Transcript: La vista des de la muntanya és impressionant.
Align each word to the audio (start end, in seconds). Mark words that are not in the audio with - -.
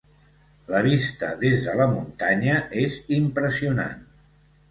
La 0.75 0.79
vista 0.87 1.27
des 1.43 1.67
de 1.67 1.75
la 1.81 1.85
muntanya 1.91 2.55
és 2.85 2.97
impressionant. 3.21 4.03